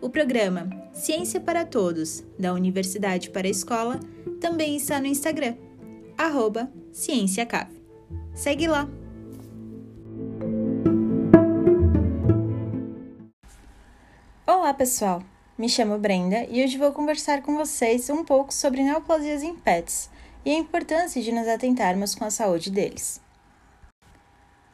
[0.00, 4.00] o programa Ciência para Todos, da Universidade para a Escola,
[4.40, 5.54] também está no Instagram,
[6.16, 7.80] arroba CiênciaCave.
[8.34, 8.88] Segue lá!
[14.46, 15.22] Olá, pessoal!
[15.56, 20.08] Me chamo Brenda e hoje vou conversar com vocês um pouco sobre neoplasias em pets
[20.44, 23.20] e a importância de nos atentarmos com a saúde deles.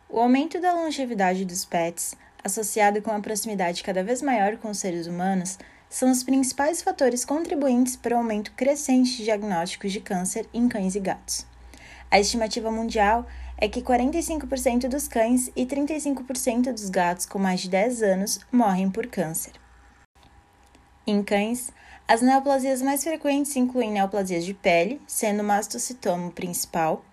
[0.08, 2.14] O aumento da longevidade dos pets,
[2.46, 7.24] associado com a proximidade cada vez maior com os seres humanos, são os principais fatores
[7.24, 11.46] contribuintes para o aumento crescente de diagnósticos de câncer em cães e gatos.
[12.10, 13.26] A estimativa mundial
[13.58, 18.90] é que 45% dos cães e 35% dos gatos com mais de 10 anos morrem
[18.90, 19.52] por câncer.
[21.06, 21.72] Em cães,
[22.08, 27.04] as neoplasias mais frequentes incluem neoplasias de pele, sendo o mastocitoma principal,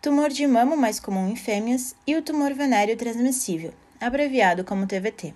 [0.00, 5.34] tumor de mama mais comum em fêmeas e o tumor venéreo transmissível, abreviado como TVT.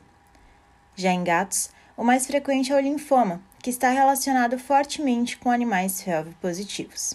[0.95, 6.03] Já em gatos, o mais frequente é o linfoma, que está relacionado fortemente com animais
[6.03, 7.15] FeLV positivos.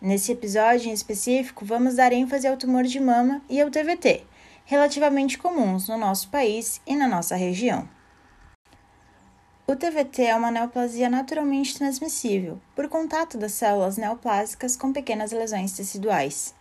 [0.00, 4.24] Nesse episódio em específico, vamos dar ênfase ao tumor de mama e ao TVT,
[4.64, 7.88] relativamente comuns no nosso país e na nossa região.
[9.66, 15.72] O TVT é uma neoplasia naturalmente transmissível, por contato das células neoplásicas com pequenas lesões
[15.72, 16.54] teciduais.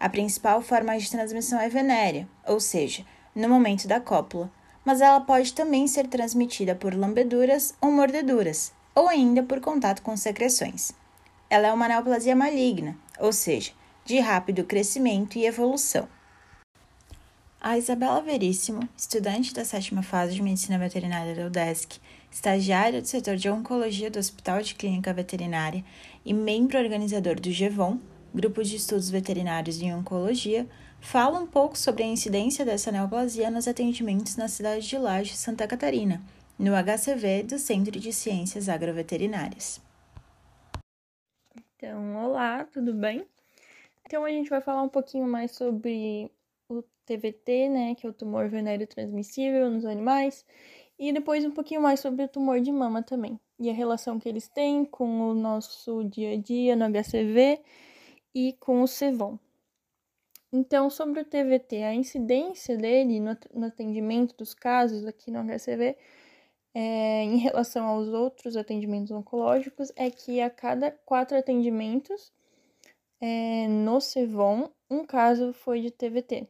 [0.00, 3.04] A principal forma de transmissão é venérea, ou seja,
[3.38, 4.50] no momento da cópula,
[4.84, 10.16] mas ela pode também ser transmitida por lambeduras ou mordeduras, ou ainda por contato com
[10.16, 10.92] secreções.
[11.48, 13.72] Ela é uma neoplasia maligna, ou seja,
[14.04, 16.08] de rápido crescimento e evolução.
[17.60, 23.36] A Isabela Veríssimo, estudante da sétima fase de Medicina Veterinária da UDESC, estagiária do setor
[23.36, 25.84] de Oncologia do Hospital de Clínica Veterinária
[26.24, 27.98] e membro organizador do GEVON,
[28.34, 30.68] Grupo de Estudos Veterinários em Oncologia,
[31.00, 35.66] fala um pouco sobre a incidência dessa neoplasia nos atendimentos na cidade de Laje, Santa
[35.66, 36.22] Catarina,
[36.58, 39.80] no HCV do Centro de Ciências Agroveterinárias.
[41.76, 43.24] Então, olá, tudo bem?
[44.04, 46.30] Então, a gente vai falar um pouquinho mais sobre
[46.68, 50.44] o TVT, né, que é o tumor venéreo transmissível nos animais,
[50.98, 54.28] e depois um pouquinho mais sobre o tumor de mama também, e a relação que
[54.28, 57.60] eles têm com o nosso dia a dia no HCV
[58.34, 59.38] e com o CEVON.
[60.52, 65.94] Então, sobre o TVT, a incidência dele no, atendimento dos casos aqui no HCV,
[66.74, 72.32] é, em relação aos outros atendimentos oncológicos, é que a cada quatro atendimentos
[73.20, 76.48] é, no CEVON, um caso foi de TVT.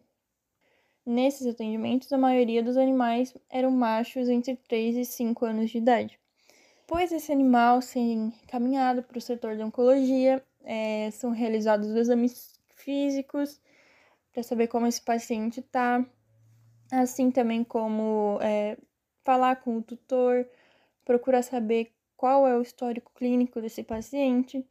[1.04, 6.20] Nesses atendimentos, a maioria dos animais eram machos entre 3 e 5 anos de idade.
[6.80, 12.60] Depois desse animal ser encaminhado para o setor de oncologia, é, são realizados os exames
[12.76, 13.60] físicos
[14.32, 16.04] para saber como esse paciente está,
[16.90, 18.76] assim também como é,
[19.24, 20.46] falar com o tutor,
[21.04, 24.64] procurar saber qual é o histórico clínico desse paciente.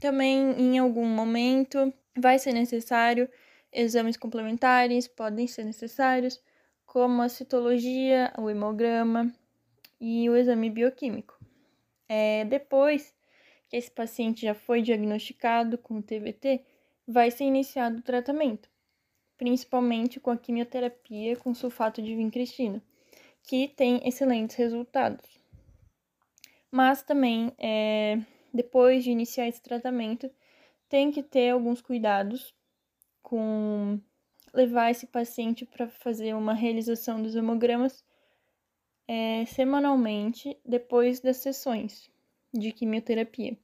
[0.00, 3.28] Também, em algum momento, vai ser necessário
[3.72, 6.42] exames complementares, podem ser necessários,
[6.84, 9.32] como a citologia, o hemograma
[10.00, 11.38] e o exame bioquímico.
[12.08, 13.14] É, depois
[13.68, 16.64] que esse paciente já foi diagnosticado com TVT,
[17.06, 18.68] vai ser iniciado o tratamento
[19.40, 22.82] principalmente com a quimioterapia com sulfato de vincristina,
[23.42, 25.40] que tem excelentes resultados.
[26.70, 28.20] Mas também, é,
[28.52, 30.30] depois de iniciar esse tratamento,
[30.90, 32.54] tem que ter alguns cuidados
[33.22, 33.98] com
[34.52, 38.04] levar esse paciente para fazer uma realização dos hemogramas
[39.08, 42.10] é, semanalmente depois das sessões
[42.52, 43.56] de quimioterapia.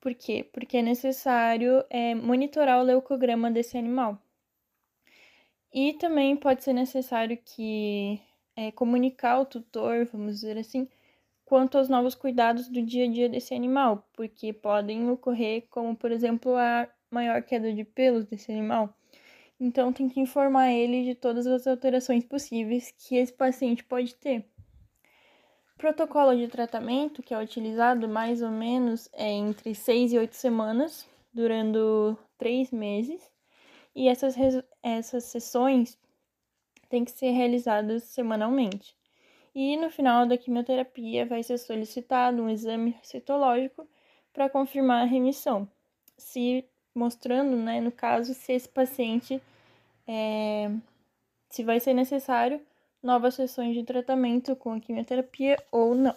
[0.00, 0.48] Por quê?
[0.54, 4.18] Porque é necessário é, monitorar o leucograma desse animal.
[5.72, 8.20] E também pode ser necessário que
[8.54, 10.86] é, comunicar ao tutor, vamos dizer assim,
[11.46, 16.12] quanto aos novos cuidados do dia a dia desse animal, porque podem ocorrer, como por
[16.12, 18.94] exemplo, a maior queda de pelos desse animal.
[19.58, 24.44] Então tem que informar ele de todas as alterações possíveis que esse paciente pode ter.
[25.78, 31.08] Protocolo de tratamento que é utilizado mais ou menos é entre 6 e 8 semanas,
[31.32, 33.32] durando 3 meses
[33.94, 34.34] e essas,
[34.82, 35.98] essas sessões
[36.88, 38.96] têm que ser realizadas semanalmente.
[39.54, 43.86] E no final da quimioterapia vai ser solicitado um exame citológico
[44.32, 45.68] para confirmar a remissão,
[46.16, 49.42] se mostrando, né, no caso, se esse paciente
[50.06, 50.70] é,
[51.50, 52.60] se vai ser necessário
[53.02, 56.14] novas sessões de tratamento com a quimioterapia ou não.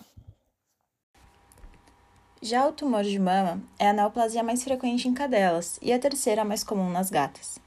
[2.41, 6.45] Já o tumor de mama é a neoplasia mais frequente em cadelas e a terceira
[6.45, 7.59] mais comum nas gatas.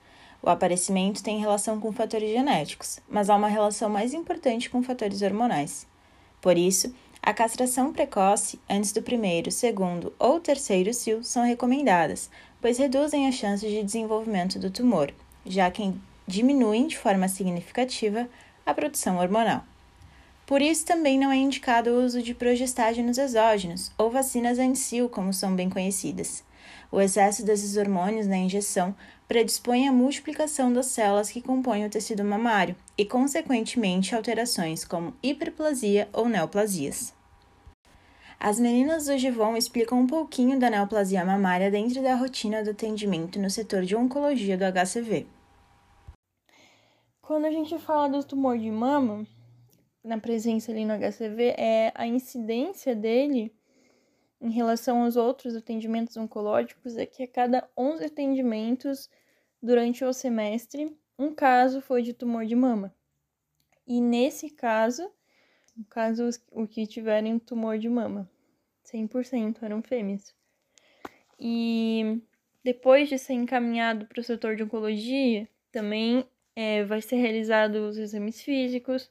[0.42, 5.20] O aparecimento tem relação com fatores genéticos, mas há uma relação mais importante com fatores
[5.22, 5.86] hormonais.
[6.40, 12.30] Por isso, a castração precoce antes do primeiro, segundo ou terceiro cio são recomendadas,
[12.60, 15.12] pois reduzem as chances de desenvolvimento do tumor,
[15.44, 15.92] já que
[16.26, 18.28] diminuem de forma significativa
[18.64, 19.64] a produção hormonal.
[20.46, 25.32] Por isso, também não é indicado o uso de progestágenos exógenos ou vacinas anti-cio, como
[25.32, 26.42] são bem conhecidas.
[26.90, 28.94] O excesso desses hormônios na injeção
[29.28, 36.08] predispõe à multiplicação das células que compõem o tecido mamário e, consequentemente, alterações como hiperplasia
[36.14, 37.14] ou neoplasias.
[38.40, 43.38] As meninas do Givon explicam um pouquinho da neoplasia mamária dentro da rotina do atendimento
[43.38, 45.26] no setor de oncologia do HCV.
[47.20, 49.26] Quando a gente fala do tumor de mama,
[50.02, 53.52] na presença ali no HCV, é a incidência dele
[54.40, 59.10] em relação aos outros atendimentos oncológicos é que a cada 11 atendimentos
[59.62, 62.94] durante o semestre, um caso foi de tumor de mama.
[63.86, 65.10] E nesse caso,
[65.76, 68.30] no caso o que tiverem tumor de mama,
[68.84, 70.34] 100% eram fêmeas.
[71.38, 72.20] E
[72.62, 76.24] depois de ser encaminhado para o setor de oncologia, também
[76.54, 79.10] é, vai ser realizado os exames físicos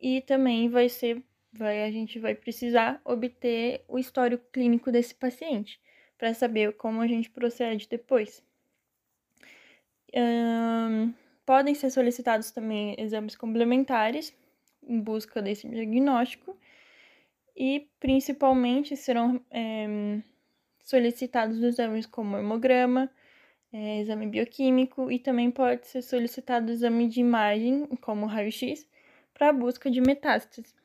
[0.00, 1.22] e também vai ser
[1.52, 5.80] vai, a gente vai precisar obter o histórico clínico desse paciente
[6.16, 8.42] para saber como a gente procede depois.
[10.14, 11.12] Um,
[11.44, 14.34] podem ser solicitados também exames complementares
[14.82, 16.58] em busca desse diagnóstico
[17.54, 20.20] e principalmente serão é,
[20.80, 23.10] solicitados exames como hemograma,
[23.72, 28.88] é, exame bioquímico e também pode ser solicitado exame de imagem, como raio-x,
[29.34, 30.77] para busca de metástases.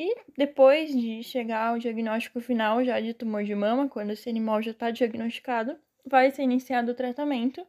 [0.00, 4.62] E depois de chegar ao diagnóstico final já de tumor de mama, quando esse animal
[4.62, 7.66] já está diagnosticado, vai ser iniciado o tratamento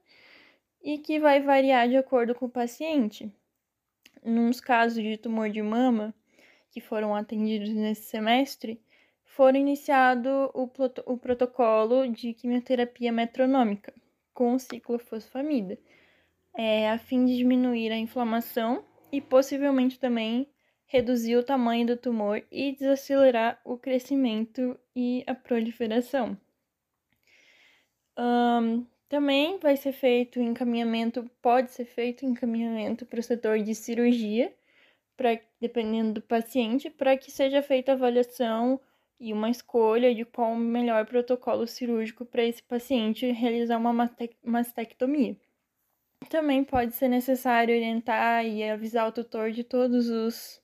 [0.84, 3.34] e que vai variar de acordo com o paciente.
[4.24, 6.14] Nos casos de tumor de mama
[6.70, 8.80] que foram atendidos nesse semestre,
[9.24, 10.70] foram iniciado o,
[11.08, 13.92] o protocolo de quimioterapia metronômica
[14.36, 15.80] com ciclofosfamida,
[16.56, 20.48] é, a fim de diminuir a inflamação e possivelmente também
[20.90, 26.36] reduzir o tamanho do tumor e desacelerar o crescimento e a proliferação.
[28.18, 34.52] Um, também vai ser feito encaminhamento, pode ser feito encaminhamento para o setor de cirurgia,
[35.16, 38.82] pra, dependendo do paciente, para que seja feita a avaliação
[39.20, 43.94] e uma escolha de qual o melhor protocolo cirúrgico para esse paciente realizar uma
[44.44, 45.38] mastectomia.
[46.30, 50.60] Também pode ser necessário orientar e avisar o tutor de todos os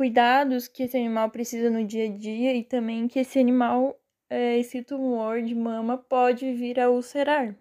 [0.00, 4.00] cuidados que esse animal precisa no dia a dia e também que esse animal,
[4.30, 7.54] é, esse tumor de mama pode vir a ulcerar.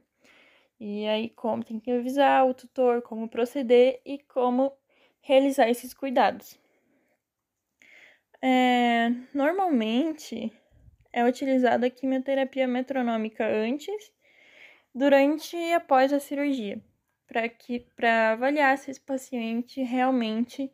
[0.79, 4.71] E aí, como tem que avisar o tutor como proceder e como
[5.19, 6.57] realizar esses cuidados.
[8.41, 10.49] É, normalmente
[11.11, 14.13] é utilizada a quimioterapia metronômica antes,
[14.95, 16.81] durante e após a cirurgia,
[17.97, 20.71] para avaliar se esse paciente realmente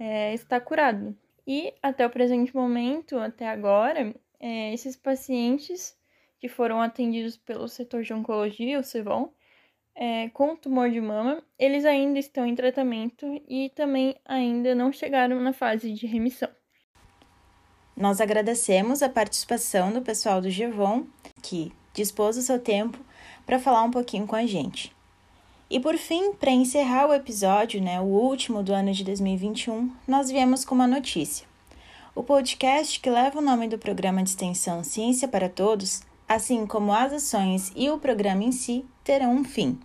[0.00, 1.14] é, está curado.
[1.46, 5.94] E até o presente momento, até agora, é, esses pacientes
[6.40, 9.30] que foram atendidos pelo setor de oncologia, o CEVON,
[9.94, 15.38] é, com tumor de mama, eles ainda estão em tratamento e também ainda não chegaram
[15.38, 16.48] na fase de remissão.
[17.94, 21.04] Nós agradecemos a participação do pessoal do Gevon,
[21.42, 22.98] que dispôs o seu tempo
[23.44, 24.96] para falar um pouquinho com a gente.
[25.70, 30.28] E por fim, para encerrar o episódio, né, o último do ano de 2021, nós
[30.28, 31.46] viemos com uma notícia.
[32.12, 36.92] O podcast que leva o nome do programa de extensão Ciência para Todos, assim como
[36.92, 39.78] as ações e o programa em si, terão um fim.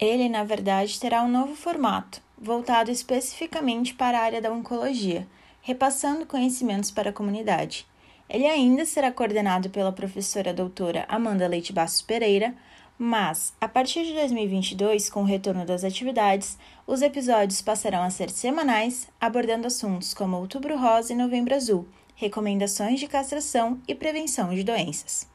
[0.00, 5.28] Ele, na verdade, terá um novo formato, voltado especificamente para a área da oncologia,
[5.60, 7.86] repassando conhecimentos para a comunidade.
[8.26, 12.54] Ele ainda será coordenado pela professora doutora Amanda Leite Bastos Pereira,
[13.04, 16.56] mas, a partir de 2022, com o retorno das atividades,
[16.86, 23.00] os episódios passarão a ser semanais, abordando assuntos como Outubro Rosa e Novembro Azul, recomendações
[23.00, 25.26] de castração e prevenção de doenças.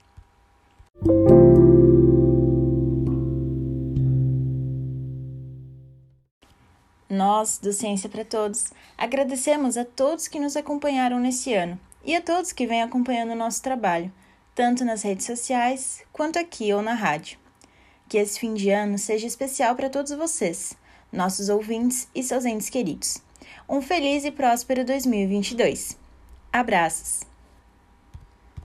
[7.10, 12.22] Nós, do Ciência para Todos, agradecemos a todos que nos acompanharam nesse ano e a
[12.22, 14.10] todos que vêm acompanhando o nosso trabalho,
[14.56, 17.38] tanto nas redes sociais quanto aqui ou na rádio.
[18.08, 20.76] Que esse fim de ano seja especial para todos vocês,
[21.12, 23.18] nossos ouvintes e seus entes queridos.
[23.68, 25.98] Um feliz e próspero 2022.
[26.54, 27.27] Abraços!